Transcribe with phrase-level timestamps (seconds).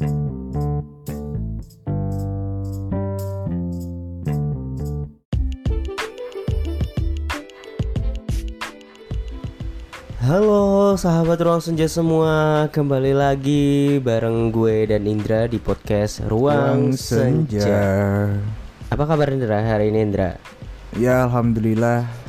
[0.00, 0.12] Halo
[10.96, 18.32] sahabat ruang senja semua, kembali lagi bareng gue dan Indra di podcast Ruang, senja.
[18.88, 20.40] Apa kabar Indra hari ini Indra?
[20.96, 22.19] Ya alhamdulillah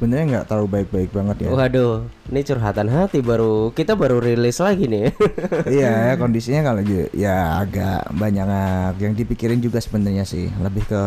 [0.00, 1.48] sebenarnya nggak terlalu baik-baik banget ya.
[1.52, 5.12] Waduh, ini curhatan hati baru kita baru rilis lagi nih.
[5.76, 6.80] iya kondisinya kalau
[7.12, 8.48] ya agak banyak
[8.96, 11.04] yang dipikirin juga sebenarnya sih lebih ke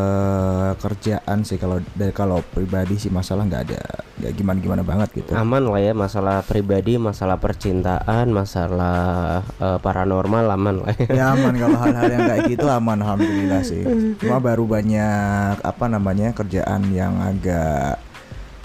[0.77, 3.81] kerjaan sih kalau dari kalau pribadi sih masalah nggak ada
[4.21, 5.33] nggak gimana gimana banget gitu.
[5.33, 10.93] Aman lah ya masalah pribadi, masalah percintaan, masalah uh, paranormal aman lah.
[11.01, 11.09] Ya.
[11.09, 13.81] ya aman kalau hal-hal yang kayak gitu aman alhamdulillah sih.
[14.21, 18.12] Cuma baru banyak apa namanya kerjaan yang agak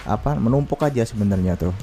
[0.09, 1.77] apa menumpuk aja sebenarnya tuh.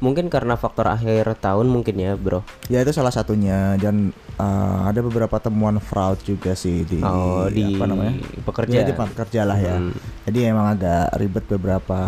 [0.00, 2.40] Mungkin karena faktor akhir tahun mungkin ya bro.
[2.72, 3.76] Ya itu salah satunya.
[3.76, 8.14] Dan uh, ada beberapa temuan fraud juga sih di, oh, di apa namanya?
[8.44, 8.80] pekerja.
[8.80, 9.76] Ya, di pekerja lah ya.
[9.76, 9.92] Hmm.
[10.24, 11.98] jadi emang agak ribet beberapa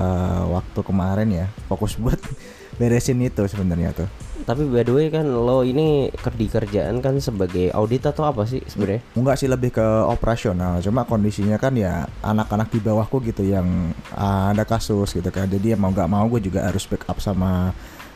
[0.48, 2.20] waktu kemarin ya fokus buat
[2.80, 4.08] beresin itu sebenarnya tuh
[4.52, 8.60] tapi by the way kan lo ini di kerjaan kan sebagai audit atau apa sih
[8.68, 9.00] sebenarnya?
[9.16, 10.76] Enggak sih lebih ke operasional.
[10.84, 15.48] Cuma kondisinya kan ya anak-anak di bawahku gitu yang ada kasus gitu kan.
[15.48, 17.72] Jadi ya mau nggak mau gue juga harus backup sama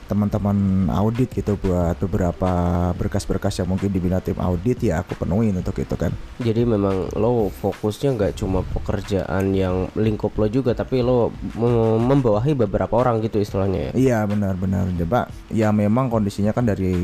[0.07, 2.51] teman-teman audit gitu buat beberapa
[2.95, 7.51] berkas-berkas yang mungkin dibina tim audit ya aku penuhin untuk itu kan jadi memang lo
[7.51, 11.35] fokusnya nggak cuma pekerjaan yang lingkup lo juga tapi lo
[11.99, 16.95] membawahi beberapa orang gitu istilahnya ya iya benar-benar coba ya memang kondisinya kan dari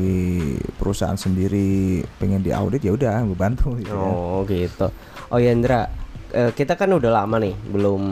[0.79, 3.99] perusahaan sendiri pengen diaudit ya udah gue bantu gitu ya.
[3.99, 4.65] oh ya.
[4.65, 4.87] gitu
[5.29, 5.91] oh ya Indra
[6.33, 8.03] eh, kita kan udah lama nih belum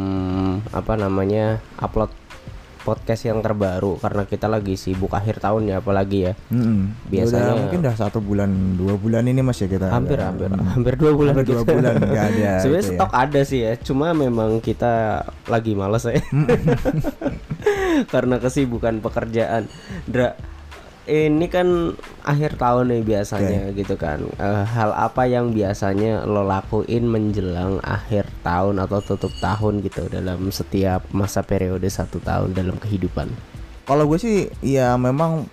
[0.72, 2.21] apa namanya upload
[2.82, 6.34] podcast yang terbaru karena kita lagi sibuk akhir tahun ya apalagi ya.
[6.50, 6.80] Mm-hmm.
[7.08, 9.94] Biasanya udah, mungkin udah satu bulan dua bulan ini mas ya kita.
[9.94, 10.34] Hampir ada.
[10.34, 11.34] hampir hampir dua bulan.
[11.38, 12.52] Hampir dua bulan nggak ada.
[12.64, 12.98] Sebenarnya gitu ya.
[12.98, 13.22] stok ya.
[13.24, 16.22] ada sih ya, cuma memang kita lagi males ya.
[18.14, 19.70] karena kesibukan pekerjaan.
[20.10, 20.36] Dra,
[21.12, 21.92] ini kan
[22.24, 23.78] akhir tahun nih biasanya okay.
[23.84, 24.24] gitu kan.
[24.40, 30.48] Uh, hal apa yang biasanya lo lakuin menjelang akhir tahun atau tutup tahun gitu dalam
[30.50, 33.28] setiap masa periode satu tahun dalam kehidupan?
[33.84, 35.52] Kalau gue sih ya memang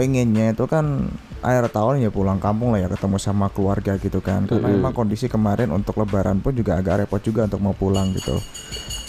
[0.00, 1.12] pengennya itu kan
[1.44, 4.48] akhir tahun ya pulang kampung lah ya ketemu sama keluarga gitu kan.
[4.48, 4.76] Karena mm -hmm.
[4.80, 8.40] memang kondisi kemarin untuk lebaran pun juga agak repot juga untuk mau pulang gitu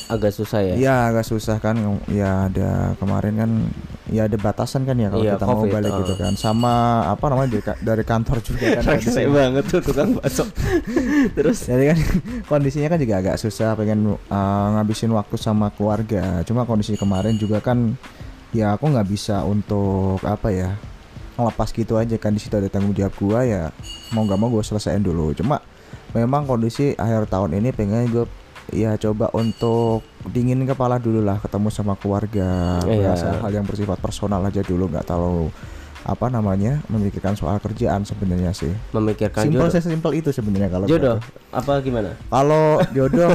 [0.07, 0.75] agak susah ya?
[0.75, 1.75] Iya agak susah kan
[2.07, 3.51] ya ada kemarin kan
[4.07, 5.99] ya ada batasan kan ya kalau iya, kita COVID, mau balik uh.
[6.03, 6.33] gitu kan.
[6.39, 6.73] Sama
[7.11, 8.99] apa namanya dari, dari kantor juga kan.
[9.15, 10.45] Saya banget tuh tukang bakso.
[11.37, 11.67] Terus?
[11.67, 11.97] Jadi kan
[12.47, 16.41] kondisinya kan juga agak susah pengen uh, ngabisin waktu sama keluarga.
[16.47, 17.95] Cuma kondisi kemarin juga kan
[18.55, 20.69] ya aku nggak bisa untuk apa ya
[21.37, 23.69] ngelepas gitu aja kan di situ ada tanggung jawab gua ya
[24.09, 25.35] mau nggak mau gue selesaiin dulu.
[25.35, 25.61] Cuma
[26.15, 28.25] memang kondisi akhir tahun ini pengen gue
[28.75, 33.15] ya coba untuk dingin kepala dulu lah ketemu sama keluarga iya.
[33.15, 35.47] hal yang bersifat personal aja dulu nggak terlalu
[36.03, 41.17] apa namanya memikirkan soal kerjaan sebenarnya sih memikirkan simpel saya simpel itu sebenarnya kalau jodoh
[41.49, 43.31] apa gimana kalau jodoh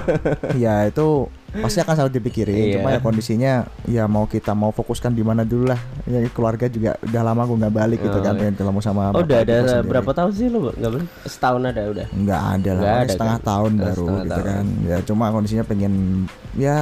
[0.54, 2.74] ya itu pasti akan selalu dipikirin iya.
[2.80, 3.52] cuma ya kondisinya
[3.84, 5.76] ya mau kita mau fokuskan di mana dulu lah
[6.08, 8.40] ya keluarga juga udah lama gue nggak balik gitu oh, gitu kan iya.
[8.40, 9.88] pengen ketemu sama oh, udah ada sendiri.
[9.92, 13.48] berapa tahun sih lo nggak balik setahun ada udah nggak ada lah ada, setengah kan?
[13.52, 14.48] tahun baru setengah gitu tahun.
[14.48, 15.94] kan ya cuma kondisinya pengen
[16.56, 16.78] ya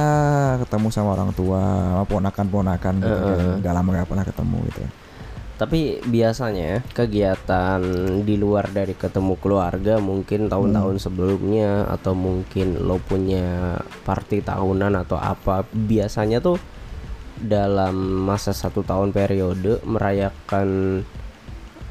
[0.63, 1.63] ketemu sama orang tua
[2.07, 3.59] ponakan ponakan gitu uh, kan.
[3.59, 4.81] udah lama gak pernah ketemu gitu
[5.61, 7.77] tapi biasanya kegiatan
[8.25, 11.05] di luar dari ketemu keluarga mungkin tahun-tahun hmm.
[11.05, 16.57] sebelumnya atau mungkin lo punya party tahunan atau apa biasanya tuh
[17.37, 17.93] dalam
[18.25, 21.01] masa satu tahun periode merayakan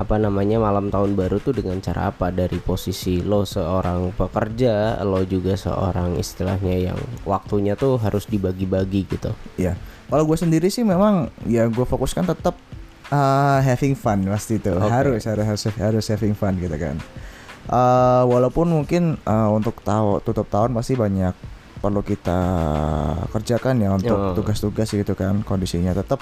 [0.03, 2.33] apa namanya malam tahun baru tuh dengan cara apa?
[2.33, 9.31] Dari posisi lo seorang pekerja lo juga seorang istilahnya yang waktunya tuh harus dibagi-bagi gitu.
[9.61, 9.79] Ya
[10.11, 12.59] kalau gue sendiri sih memang ya gue fokuskan tetap
[13.11, 14.73] uh, having fun pasti itu.
[14.73, 14.91] Okay.
[14.91, 16.97] harus harus harus harus having fun gitu kan.
[17.71, 21.35] Uh, walaupun mungkin uh, untuk tahu tutup tahun pasti banyak
[21.81, 22.41] perlu kita
[23.33, 26.21] kerjakan ya untuk tugas-tugas gitu kan kondisinya tetap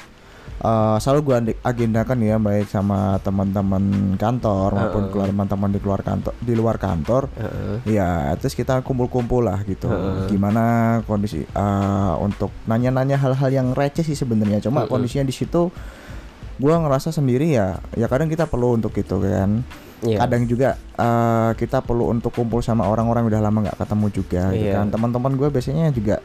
[0.62, 6.01] uh, selalu gue agendakan ya baik sama teman-teman kantor uh, maupun keluar teman-teman di luar
[6.03, 7.23] kantor di luar kantor.
[7.39, 9.91] Uh, ya terus kita kumpul-kumpul lah gitu.
[9.91, 10.62] Uh, gimana
[11.07, 14.62] kondisi uh, untuk nanya-nanya hal-hal yang receh sih sebenarnya.
[14.62, 15.71] Cuma uh, kondisinya di situ
[16.59, 19.63] gue ngerasa sendiri ya ya kadang kita perlu untuk itu kan
[20.03, 20.19] yeah.
[20.23, 24.59] kadang juga uh, kita perlu untuk kumpul sama orang-orang udah lama nggak ketemu juga yeah.
[24.59, 24.79] gitu iya.
[24.83, 26.17] kan teman-teman gue biasanya juga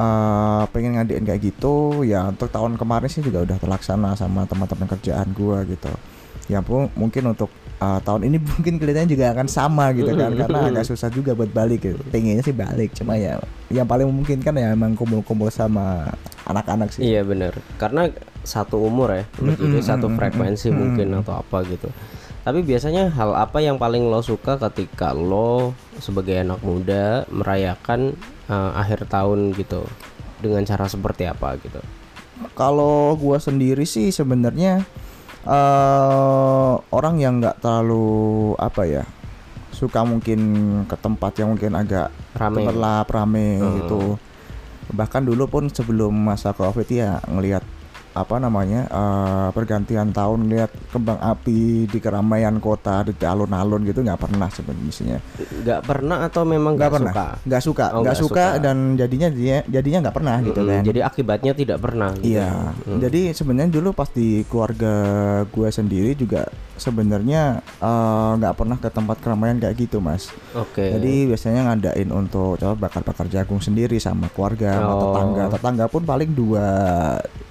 [0.00, 4.88] uh, pengen ngadain kayak gitu ya untuk tahun kemarin sih juga udah terlaksana sama teman-teman
[4.96, 5.92] kerjaan gue gitu
[6.50, 7.46] ya pun mungkin untuk
[7.78, 11.50] uh, tahun ini mungkin kelihatannya juga akan sama gitu kan karena agak susah juga buat
[11.50, 12.00] balik gitu.
[12.10, 13.38] Pengennya sih balik cuma ya
[13.70, 16.10] yang paling memungkinkan ya emang kumpul-kumpul sama
[16.44, 17.06] anak-anak sih.
[17.06, 17.54] Iya benar.
[17.78, 18.10] Karena
[18.42, 20.78] satu umur ya, Mm-mm, jadi satu frekuensi mm-mm.
[20.80, 21.88] mungkin atau apa gitu.
[22.40, 28.16] Tapi biasanya hal apa yang paling lo suka ketika lo sebagai anak muda merayakan
[28.48, 29.84] eh, akhir tahun gitu
[30.40, 31.84] dengan cara seperti apa gitu?
[32.56, 34.80] Kalau gua sendiri sih sebenarnya
[35.44, 39.04] eh orang yang nggak terlalu apa ya
[39.72, 40.40] suka mungkin
[40.84, 42.60] ke tempat yang mungkin agak Rame.
[42.60, 43.74] gemerlap rame Hmm.
[43.80, 44.02] gitu
[44.90, 47.62] bahkan dulu pun sebelum masa covid ya ngelihat
[48.10, 54.18] apa namanya eh, pergantian tahun lihat kembang api di keramaian kota di alun-alun gitu nggak
[54.18, 55.22] pernah sebenarnya
[55.62, 57.26] Nggak pernah atau memang nggak pernah suka?
[57.40, 58.60] nggak suka Oh, nggak suka, suka.
[58.60, 62.10] dan jadinya dia jadinya nggak pernah gitu Mm-mm, kan Jadi akibatnya tidak pernah.
[62.12, 62.34] Gitu.
[62.34, 62.98] Iya, Mm.
[63.00, 64.94] jadi sebenarnya dulu pas di keluarga
[65.46, 67.42] gue sendiri juga sebenarnya
[67.78, 70.34] eh, nggak pernah ke tempat keramaian kayak gitu mas.
[70.52, 70.82] Oke.
[70.90, 75.00] Jadi biasanya ngadain untuk coba bakar-bakar jagung sendiri sama keluarga, sama Oh.
[75.06, 75.42] tetangga.
[75.52, 76.66] Tetangga pun paling dua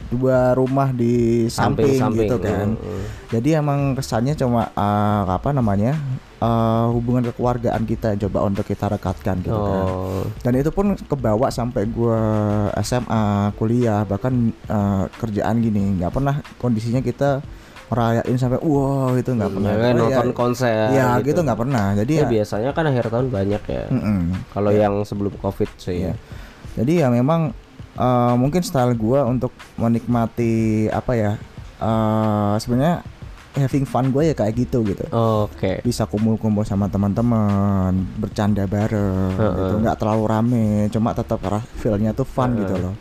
[0.10, 2.26] dua rumah di samping, samping-samping.
[2.26, 2.68] gitu kan.
[2.72, 3.04] Mm, mm.
[3.30, 5.94] Jadi emang kesannya cuma eh, apa namanya
[6.36, 10.24] eh, hubungan kekeluargaan kita coba untuk kita rekatkan gitu kan Oh.
[10.40, 12.18] dan itu pun kebawa sampai gua
[12.80, 13.24] SMA
[13.56, 17.44] kuliah bahkan eh, kerjaan gini nggak pernah kondisinya kita
[17.86, 21.60] merayain sampai wow itu nggak pernah Ya kan, Cuma nonton ya, konser ya gitu nggak
[21.60, 23.84] pernah jadi Ya, ya, biasanya kan akhir tahun banyak ya.
[23.90, 24.22] mm-mm.
[24.50, 26.06] Kalau yang sebelum covid sih.
[26.06, 26.14] Iya.
[26.78, 27.50] jadi ya memang
[27.98, 31.34] eh, mungkin style gua untuk menikmati apa ya
[31.82, 33.02] eh, sebenarnya
[33.58, 35.04] having fun gue ya kayak gitu gitu.
[35.12, 35.82] Oke.
[35.82, 37.92] bisa kumpul-kumpul sama teman-teman
[38.22, 39.74] bercanda bareng gitu.
[39.82, 41.42] Nggak terlalu rame cuma tetap
[41.82, 42.96] feelnya tuh fun gitu loh.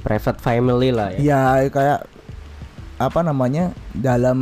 [0.00, 1.18] Private family lah ya.
[1.20, 2.00] ya kayak
[3.00, 4.38] apa namanya dalam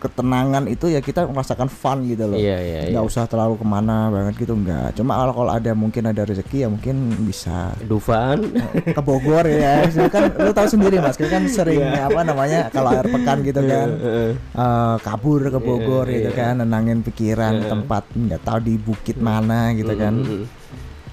[0.00, 2.90] ketenangan itu ya kita merasakan fun gitu loh Iya iya iya.
[2.90, 6.64] nggak usah terlalu ke mana banget gitu nggak cuma kalau kalau ada mungkin ada rezeki
[6.64, 8.40] ya mungkin bisa Dufan.
[8.88, 12.08] ke Bogor ya kan lu tahu sendiri mas kita kan sering Iya.
[12.08, 14.30] apa namanya kalau air pekan gitu kan Heeh.
[14.34, 16.38] eh, kabur ke Bogor Iya, gitu iya.
[16.40, 20.42] kan nenangin pikiran tempat nggak tahu di bukit mana gitu kan Mm-mm.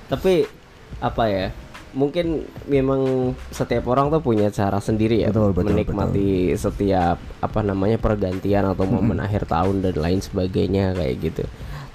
[0.07, 0.47] Tapi
[0.97, 1.47] apa ya?
[1.97, 7.97] Mungkin memang setiap orang tuh punya cara sendiri ya Betul, betul, menikmati setiap apa namanya
[7.97, 11.43] pergantian atau momen akhir tahun dan lain sebagainya kayak gitu.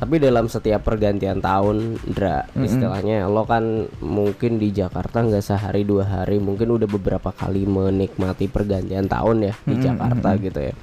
[0.02, 6.02] Tapi dalam setiap pergantian tahun, Dra, istilahnya lo kan mungkin di Jakarta nggak sehari dua
[6.02, 10.74] hari, mungkin udah beberapa kali menikmati pergantian tahun ya di Jakarta gitu ya.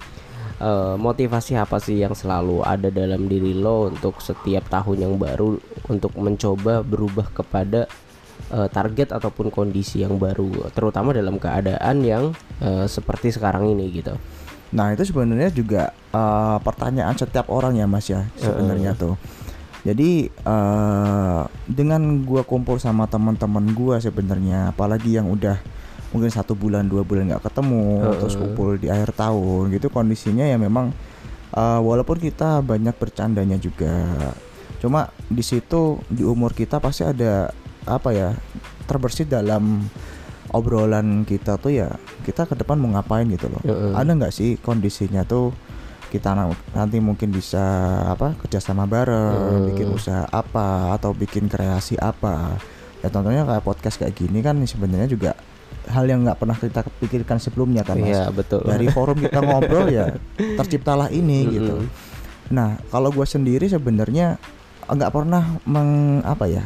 [0.59, 5.55] Eh, motivasi apa sih yang selalu ada dalam diri lo untuk setiap tahun yang baru
[5.87, 7.87] untuk mencoba berubah kepada
[8.49, 12.31] eh, target ataupun kondisi yang baru terutama dalam keadaan yang
[12.63, 14.15] eh, seperti sekarang ini gitu.
[14.69, 19.19] Nah itu sebenarnya juga eh, pertanyaan setiap orang ya mas ya sebenarnya tuh.
[19.79, 25.55] Jadi eh, dengan gua kumpul sama teman-teman gua sebenarnya, apalagi yang udah
[26.09, 30.57] mungkin satu bulan dua bulan nggak ketemu, terus kumpul di akhir tahun gitu kondisinya ya
[30.59, 30.91] memang
[31.53, 34.03] eh, walaupun kita banyak bercandanya juga,
[34.83, 37.53] cuma di situ di umur kita pasti ada
[37.85, 38.29] apa ya
[38.85, 39.85] terbersit dalam
[40.49, 41.93] obrolan kita tuh ya
[42.25, 43.61] kita ke depan mau ngapain gitu loh.
[43.61, 43.93] Heeh.
[43.93, 45.53] ada nggak sih kondisinya tuh
[46.09, 47.61] kita na- nanti mungkin bisa
[48.09, 52.57] apa kerjasama bareng bikin usaha apa atau bikin kreasi apa.
[52.99, 55.31] Ya tentunya kayak podcast kayak gini kan sebenarnya juga
[55.87, 58.09] hal yang nggak pernah kita pikirkan sebelumnya kan mas.
[58.09, 58.65] Iya betul.
[58.65, 60.17] Dari forum kita ngobrol ya
[60.57, 61.85] terciptalah ini gitu.
[62.49, 64.41] Nah kalau gue sendiri sebenarnya
[64.89, 66.65] nggak pernah meng apa ya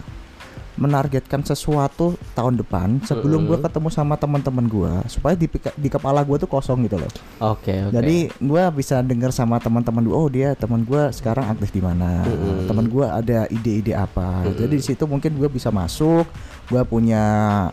[0.74, 5.46] menargetkan sesuatu tahun depan sebelum gue ketemu sama teman-teman gue supaya di,
[5.78, 7.12] di kepala gue tuh kosong gitu loh.
[7.54, 7.94] Oke oke.
[7.94, 12.26] Jadi gue bisa dengar sama teman-teman gue oh dia teman gue sekarang aktif di mana
[12.66, 14.50] teman gue ada ide-ide apa.
[14.50, 16.26] Jadi di situ mungkin gue bisa masuk
[16.64, 17.24] gue punya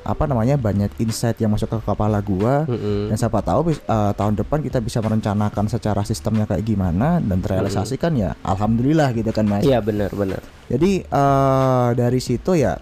[0.02, 3.06] apa namanya banyak insight yang masuk ke kepala gue Mm-mm.
[3.08, 8.12] dan siapa tahu eh, tahun depan kita bisa merencanakan secara sistemnya kayak gimana dan terrealisasikan
[8.18, 9.62] ya alhamdulillah gitu kan mas.
[9.62, 10.42] Iya benar benar.
[10.66, 12.76] Jadi eh, dari situ ya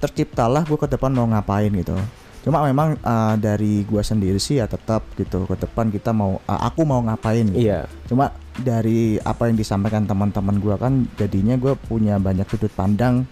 [0.00, 1.96] terciptalah gue ke depan mau ngapain gitu
[2.42, 6.60] cuma memang eh, dari gue sendiri sih ya tetap gitu ke depan kita mau eh,
[6.66, 7.62] aku mau ngapain gitu.
[7.70, 13.24] iya cuma dari apa yang disampaikan teman-teman gue kan jadinya gue punya banyak sudut pandang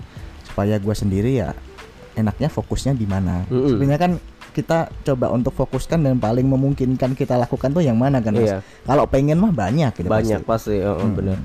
[0.47, 1.51] supaya gue sendiri ya
[2.15, 3.77] enaknya fokusnya di mana Mm-mm.
[3.77, 4.13] sebenarnya kan
[4.51, 8.51] kita coba untuk fokuskan dan paling memungkinkan kita lakukan tuh yang mana kan Mas?
[8.51, 8.59] Iya.
[8.83, 10.75] kalau pengen mah banyak gitu banyak pasti.
[10.75, 11.39] pasti, oh, oh, benar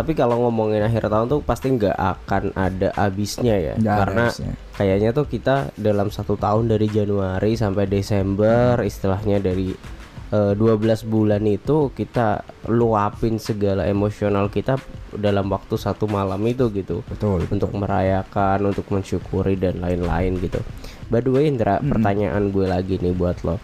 [0.00, 3.74] tapi kalau ngomongin akhir tahun tuh pasti nggak akan ada habisnya ya.
[3.76, 4.52] Ada karena habisnya.
[4.80, 9.76] kayaknya tuh kita dalam satu tahun dari Januari sampai Desember istilahnya dari
[10.32, 12.40] eh, 12 bulan itu kita
[12.72, 14.80] luapin segala emosional kita
[15.12, 17.04] dalam waktu satu malam itu gitu.
[17.04, 20.64] Betul untuk merayakan untuk mensyukuri dan lain-lain gitu.
[21.12, 23.60] By the way Indra pertanyaan gue lagi nih buat lo.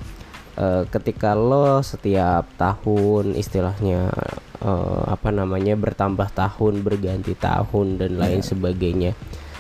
[0.57, 4.13] Eh, ketika lo setiap tahun istilahnya
[4.61, 9.13] eh, apa namanya bertambah tahun berganti tahun dan lain sebagainya.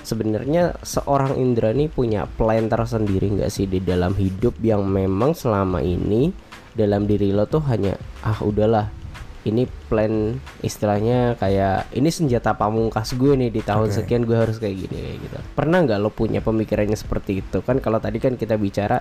[0.07, 5.83] Sebenarnya seorang Indra nih punya plan tersendiri nggak sih di dalam hidup yang memang selama
[5.83, 6.31] ini
[6.77, 8.87] dalam diri lo tuh hanya ah udahlah
[9.47, 14.03] ini plan istilahnya kayak ini senjata pamungkas gue nih di tahun Oke.
[14.03, 15.39] sekian gue harus kayak gini kayak gitu.
[15.55, 17.63] Pernah nggak lo punya pemikirannya seperti itu?
[17.63, 18.99] Kan kalau tadi kan kita bicara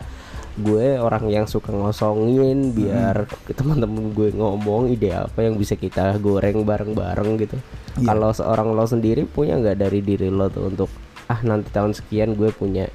[0.55, 6.63] gue orang yang suka ngosongin biar teman-teman gue ngomong ide apa yang bisa kita goreng
[6.63, 7.57] bareng-bareng gitu
[7.95, 8.12] Iya.
[8.12, 10.91] kalau seorang lo sendiri punya nggak dari diri lo tuh untuk
[11.27, 12.91] ah nanti tahun sekian gue punya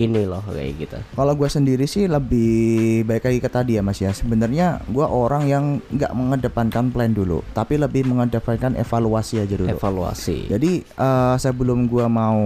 [0.00, 4.00] ini loh kayak gitu Kalau gue sendiri sih lebih baik lagi ke tadi ya mas
[4.00, 4.08] ya.
[4.16, 9.68] Sebenarnya gue orang yang nggak mengedepankan plan dulu, tapi lebih mengedepankan evaluasi aja dulu.
[9.68, 12.40] evaluasi Jadi eh, sebelum gue mau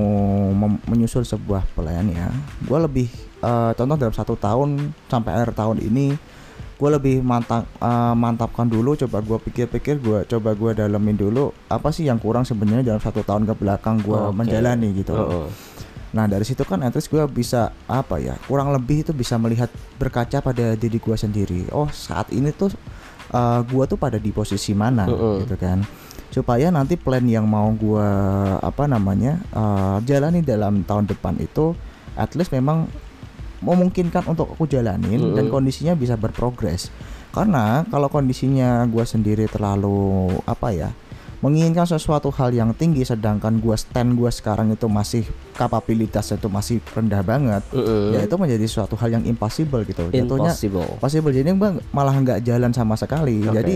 [0.90, 2.26] menyusun sebuah plan ya,
[2.58, 3.06] gue lebih
[3.44, 6.16] eh, contoh dalam satu tahun sampai akhir tahun ini,
[6.74, 8.96] gue lebih mantap eh, mantapkan dulu.
[8.96, 13.20] Coba gue pikir-pikir, gue coba gue dalemin dulu apa sih yang kurang sebenarnya dalam satu
[13.20, 14.32] tahun ke belakang gue Oke.
[14.32, 15.12] menjalani gitu.
[15.12, 15.48] Oh, oh.
[16.14, 19.66] Nah dari situ kan at least gue bisa apa ya kurang lebih itu bisa melihat
[19.98, 21.66] berkaca pada diri gue sendiri.
[21.74, 22.70] Oh saat ini tuh
[23.34, 25.42] uh, gue tuh pada di posisi mana Mm-mm.
[25.42, 25.82] gitu kan.
[26.30, 28.10] Supaya nanti plan yang mau gue
[28.62, 31.74] apa namanya uh, jalani dalam tahun depan itu
[32.14, 32.86] at least memang
[33.64, 35.54] memungkinkan untuk aku jalanin dan Mm-mm.
[35.54, 36.92] kondisinya bisa berprogres.
[37.32, 40.90] Karena kalau kondisinya gue sendiri terlalu apa ya
[41.44, 46.80] menginginkan sesuatu hal yang tinggi sedangkan gua stand gua sekarang itu masih kapabilitasnya itu masih
[46.88, 48.16] rendah banget Mm-mm.
[48.16, 51.52] ya itu menjadi suatu hal yang impossible gitu jatuhnya impossible possible jadi
[51.92, 53.60] malah nggak jalan sama sekali Oke.
[53.60, 53.74] jadi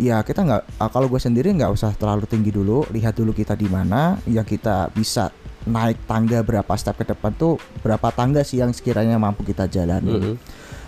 [0.00, 3.68] ya kita nggak kalau gue sendiri nggak usah terlalu tinggi dulu lihat dulu kita di
[3.68, 5.28] mana yang kita bisa
[5.66, 10.12] naik tangga berapa step ke depan tuh berapa tangga sih yang sekiranya mampu kita jalani.
[10.12, 10.36] Mm-mm.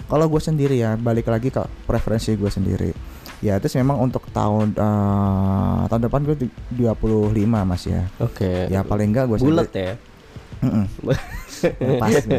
[0.08, 2.92] kalau gue sendiri ya balik lagi ke preferensi gue sendiri.
[3.40, 7.32] Ya terus memang untuk tahun eh, tahun depan gue di- 25
[7.64, 8.04] mas ya.
[8.20, 8.68] Oke.
[8.68, 9.96] Ya paling enggak gue bulat ya?
[10.62, 10.84] Mm-mm.
[12.02, 12.34] pas gitu.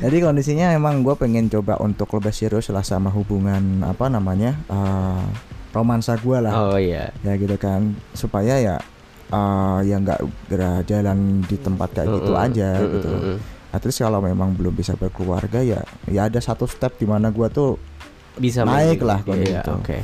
[0.00, 5.24] jadi kondisinya emang gue pengen coba untuk lebih serius lah sama hubungan apa namanya eh,
[5.72, 6.52] romansa gue lah.
[6.52, 7.14] Oh iya.
[7.22, 7.94] Ya gitu kan.
[8.12, 8.76] Supaya ya
[9.32, 10.20] eh, ya nggak
[10.84, 12.44] jalan di tempat kayak gitu Mm-mm.
[12.44, 13.38] aja Mm-mm, gitu mm-mm.
[13.72, 17.48] At least kalau memang belum bisa berkeluarga ya ya ada satu step di mana gue
[17.48, 17.80] tuh
[18.34, 19.72] bisa Naik lah kalau Iya, gitu.
[19.74, 19.98] oke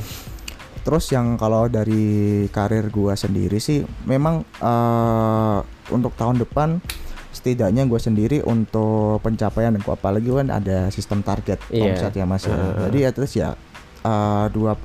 [0.79, 2.05] Terus yang kalau dari
[2.49, 5.59] karir gua sendiri sih memang eh,
[5.91, 6.81] untuk tahun depan
[7.29, 11.93] setidaknya gue sendiri untuk pencapaian gua apalagi kan ada sistem target Iya.
[11.93, 12.49] omset ya mas.
[12.49, 12.89] Heeh.
[12.89, 13.53] Jadi ya terus ya
[14.01, 14.81] eh, 20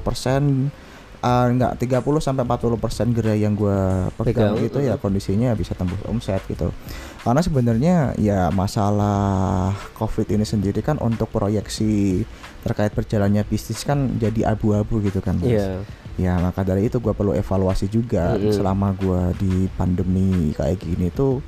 [0.00, 0.72] persen
[1.22, 6.02] eh, enggak 30 sampai 40 persen gerai yang gua pegang, itu ya kondisinya bisa tembus
[6.04, 6.74] omset gitu.
[7.22, 12.26] Karena sebenarnya ya masalah covid ini sendiri kan untuk proyeksi
[12.62, 15.50] terkait berjalannya bisnis kan jadi abu-abu gitu kan Mas.
[15.50, 15.82] iya
[16.20, 18.52] Ya maka dari itu gua perlu evaluasi juga Mm-mm.
[18.52, 21.40] selama gua di pandemi kayak gini tuh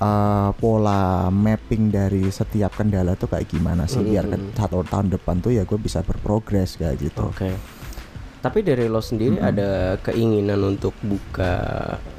[0.00, 4.56] eh, pola mapping dari setiap kendala tuh kayak gimana sih biar ke Mm-mm.
[4.56, 7.28] satu tahun depan tuh ya gue bisa berprogres kayak gitu.
[7.28, 7.50] oke
[8.38, 9.48] tapi dari lo sendiri Mm-mm.
[9.48, 9.68] ada
[10.00, 11.54] keinginan untuk buka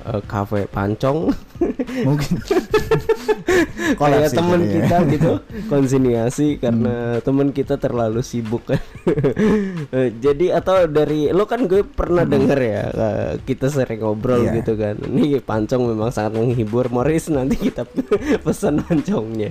[0.05, 1.31] eh, kafe pancong?
[2.07, 2.39] Mungkin.
[3.99, 4.69] Kayak itu ya.
[4.79, 5.31] kita gitu
[5.73, 8.63] konsiniasi karena temen kita terlalu sibuk.
[8.65, 8.79] Kan
[9.89, 14.61] Eh, jadi atau dari lo kan gue pernah denger ya eh, kita sering ngobrol Iya.
[14.61, 14.95] gitu kan.
[15.01, 16.87] Ini pancong memang sangat menghibur.
[16.89, 17.83] Morris nanti kita
[18.39, 19.49] pesan pancongnya.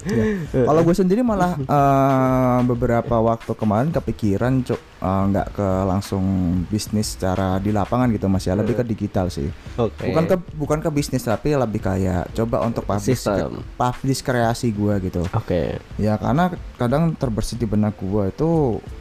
[0.54, 6.24] Kalau gue sendiri malah eh, beberapa waktu kemarin kepikiran cuk eh, nggak ke langsung
[6.66, 9.48] bisnis secara di lapangan gitu mas ya lebih ke digital sih.
[9.74, 13.62] oke Bukan ke bukan ke bisnis tapi lebih kayak coba untuk publish Sistem.
[13.74, 15.22] publish kreasi gue gitu.
[15.28, 15.62] oke
[15.96, 18.50] Ya karena kadang terbersit di benak gue itu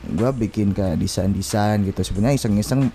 [0.08, 2.90] gue bikin kayak desain desain gitu sebenarnya iseng-iseng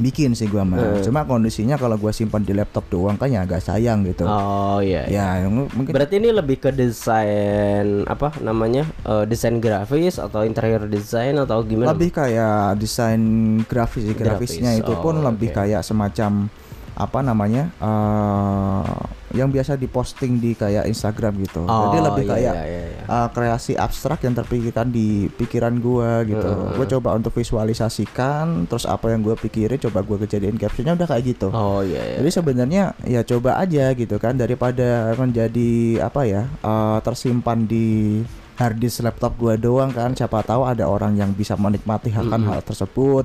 [0.00, 0.80] bikin sih gue mah.
[0.80, 1.04] Hmm.
[1.04, 4.24] Cuma kondisinya kalau gue simpan di laptop doang kan ya agak sayang gitu.
[4.24, 5.44] oh iya, iya.
[5.44, 11.38] Ya mungkin Berarti ini lebih ke desain apa namanya eh, desain grafis atau interior design
[11.38, 11.92] atau gimana?
[11.92, 13.20] lebih kayak desain
[13.68, 16.48] grafis sih Grafis, grafisnya itu pun oh, lebih kayak semacam
[16.96, 22.54] apa namanya eh yang biasa diposting di kayak Instagram gitu jadi Oh, lebih iya, kayak
[22.56, 23.02] iya, iya, iya.
[23.04, 26.74] eh, kreasi abstrak yang terpikirkan di pikiran gua gitu Heeh.
[26.74, 31.24] gue coba untuk visualisasikan terus apa yang gue pikirin coba gue kejadian captionnya udah kayak
[31.28, 32.16] gitu Oh iya, iya.
[32.18, 35.70] jadi sebenarnya ya coba aja gitu kan daripada menjadi
[36.00, 38.20] apa ya eh, tersimpan di
[38.54, 43.24] harddisk laptop gua doang kan siapa tahu ada orang yang bisa menikmati akan hal tersebut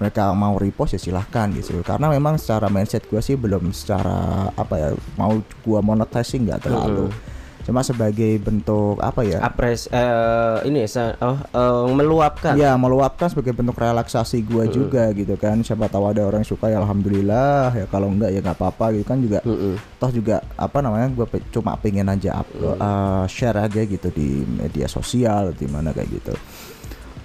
[0.00, 4.16] mereka mau repost ya silahkan gitu karena memang secara mindset gua sih belum secara
[4.50, 7.12] apa ya mau gua monetizing nggak terlalu
[7.60, 13.52] cuma sebagai bentuk apa ya apres eh, ini sa- oh, eh, meluapkan Ya meluapkan sebagai
[13.52, 15.60] bentuk relaksasi gua juga gitu kan.
[15.60, 19.04] Siapa tahu ada orang yang suka ya alhamdulillah ya kalau enggak ya nggak apa-apa gitu
[19.04, 19.38] kan juga.
[19.44, 19.76] Mm-mm.
[19.76, 24.40] Toh juga apa namanya gua pe- cuma pengen aja upload, eh, share aja gitu di
[24.42, 26.32] media sosial di mana kayak gitu.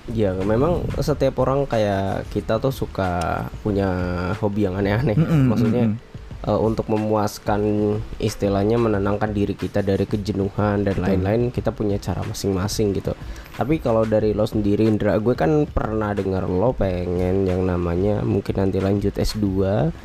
[0.05, 3.89] Ya memang setiap orang kayak kita tuh suka punya
[4.37, 5.17] hobi yang aneh-aneh.
[5.17, 6.45] Mm-mm, Maksudnya mm-mm.
[6.45, 7.61] eh, untuk memuaskan
[8.21, 13.17] istilahnya menenangkan diri kita dari kejenuhan dan lain-lain kita punya cara masing-masing gitu.
[13.55, 18.61] Tapi kalau dari lo sendiri Indra, gue kan pernah dengar lo pengen yang namanya mungkin
[18.61, 19.47] nanti lanjut S2,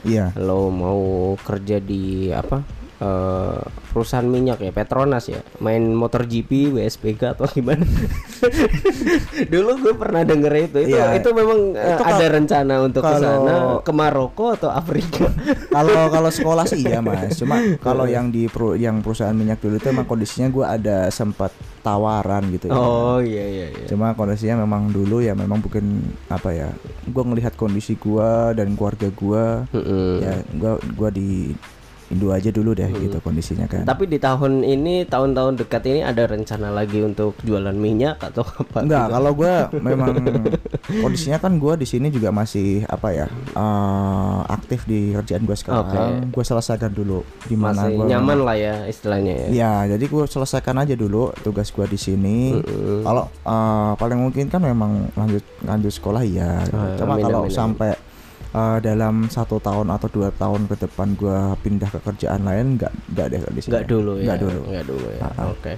[0.07, 0.33] Iya.
[0.40, 2.62] lo mau kerja di apa?
[3.00, 7.83] Eh, perusahaan minyak ya Petronas ya main motor GP WSPK atau gimana
[9.52, 11.16] dulu gue pernah denger itu itu Iya.
[11.16, 15.26] itu memang eh, Itu ada rencana untuk ke sana ke Maroko atau Afrika
[15.75, 17.35] Kalau kalau sekolah sih iya mas.
[17.35, 21.50] Cuma kalau yang di peru- yang perusahaan minyak dulu itu emang kondisinya gua ada sempat
[21.80, 22.69] tawaran gitu.
[22.69, 22.75] ya.
[22.75, 25.85] oh iya iya iya Cuma kondisinya memang dulu ya memang bukan
[26.26, 26.69] apa ya.
[27.07, 30.21] Gua ngelihat kondisi gua dan keluarga gua Mm-mm.
[30.21, 31.54] ya gua gua di
[32.11, 33.87] Indo aja dulu deh gitu kondisinya kan.
[33.87, 38.83] tapi di tahun ini tahun-tahun dekat ini ada rencana lagi untuk jualan minyak atau apa
[38.83, 39.14] Enggak, gitu?
[39.14, 39.55] kalau gua
[39.87, 40.14] memang
[40.90, 46.35] kondisinya kan gua di sini juga masih apa ya eh, aktif di kerjaan gua sekarang.
[46.35, 50.76] Gua selesaikan dulu di mana gua nyaman lah ya istilahnya ya Ya, jadi gue selesaikan
[50.79, 52.59] aja dulu tugas gua di sini.
[53.07, 56.59] Kalau eh, paling mungkin kan memang lanjut lanjut sekolah ya.
[56.75, 57.95] Ah, Cuma kalau sampai
[58.54, 62.92] eh, dalam satu tahun atau dua tahun ke depan gua pindah ke kerjaan lain, nggak
[63.14, 63.73] nggak deh di sini.
[63.73, 64.25] Nggak dulu ya.
[64.26, 64.61] Nggak dulu.
[64.71, 65.23] Nggak dulu ya.
[65.50, 65.73] Oke.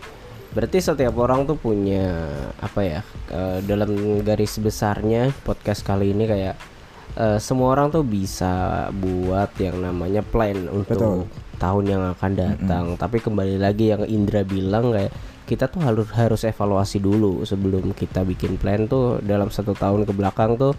[0.52, 2.28] Berarti setiap orang tuh punya
[2.60, 3.00] apa ya?
[3.32, 6.54] eh, dalam garis besarnya podcast kali ini kayak
[7.16, 12.84] eh, semua orang tuh bisa buat yang namanya plan untuk tahun yang akan datang.
[12.98, 15.14] Tapi kembali lagi yang Indra bilang kayak
[15.46, 20.12] kita tuh harus harus evaluasi dulu sebelum kita bikin plan tuh dalam satu tahun ke
[20.14, 20.72] belakang tuh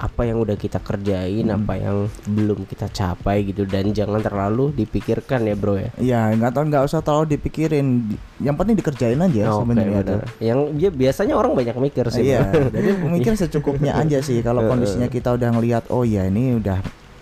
[0.00, 5.44] apa yang udah kita kerjain, apa yang belum kita capai gitu dan jangan terlalu dipikirkan
[5.44, 5.90] ya bro ya.
[6.00, 8.16] Iya, nggak tahu nggak usah terlalu dipikirin.
[8.40, 10.24] Yang penting dikerjain aja Oke, sebenarnya benar.
[10.40, 12.32] Yang dia biasanya orang banyak mikir sih.
[12.32, 14.40] Iya, jadi mikir secukupnya aja sih.
[14.40, 16.80] Kalau kondisinya kita udah ngelihat, oh ya ini udah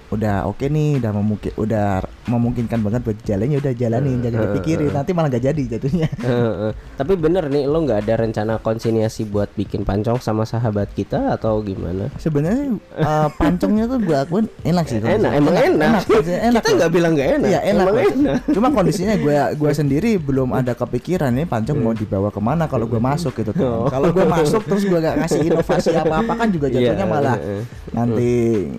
[0.08, 4.90] udah oke nih, udah memungkin, udah memungkinkan banget buat jalan ya udah jalanin, jangan dipikirin.
[4.90, 6.08] Nanti malah nggak jadi jatuhnya.
[6.20, 6.72] Heeh.
[6.96, 11.60] Tapi bener nih lo nggak ada rencana konsiniasi buat bikin pancong sama sahabat kita atau
[11.60, 12.08] gimana?
[12.16, 14.98] Sebenarnya eh, pancongnya tuh gue akuin enak sih.
[14.98, 15.90] Enak, emang enak.
[16.04, 16.76] maksudnya enak kita loh.
[16.80, 17.48] nggak bilang nggak enak.
[17.48, 18.36] Iya enak, Emang enak.
[18.52, 22.00] Cuma kondisinya gue gua sendiri belum ada kepikiran ini pancong mau Hmm.
[22.00, 23.88] dibawa ke mana kalau gue masuk gitu kan.
[23.88, 26.96] Kalau gue masuk terus gue gak kasih inovasi apa-apa kan juga jatuhnya Oh.
[26.98, 27.60] Iya, malah iya.
[27.90, 28.30] nanti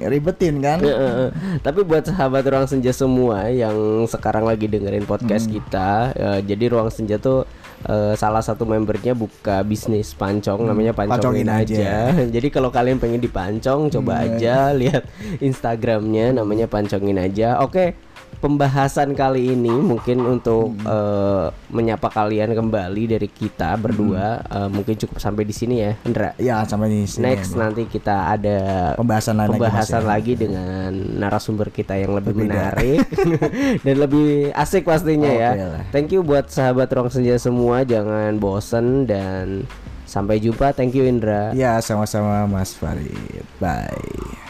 [0.05, 0.77] ribetin kan.
[1.65, 6.91] Tapi buat sahabat ruang senja semua yang sekarang lagi dengerin podcast kita, eh, jadi ruang
[6.91, 7.47] senja tuh
[7.87, 12.11] eh, salah satu membernya suka bisnis pancong namanya pancongin, pancongin aja.
[12.11, 12.27] aja.
[12.35, 15.07] Jadi kalau kalian pengen dipancong coba aja lihat
[15.39, 17.63] Instagramnya namanya pancongin aja.
[17.63, 18.08] Oke.
[18.39, 25.19] Pembahasan kali ini mungkin untuk eh, menyapa kalian kembali dari kita berdua eh, mungkin cukup
[25.19, 26.31] sampai di sini ya, Indra.
[26.39, 27.35] Ya sampai di sini.
[27.35, 28.59] Next nanti kita ada
[28.95, 30.07] Pembahasan lain lagi, Mas, pembahasan ya.
[30.07, 32.47] lagi dengan narasumber kita yang lebih Berbeda.
[32.47, 32.99] menarik
[33.85, 35.51] dan lebih asik pastinya ya.
[35.53, 35.83] Oke lah.
[35.91, 39.67] Thank you buat sahabat ruang senja semua, jangan bosen dan
[40.09, 40.73] sampai jumpa.
[40.73, 41.51] Thank you Indra.
[41.53, 43.45] Ya sama-sama Mas Farid.
[43.61, 44.48] Bye.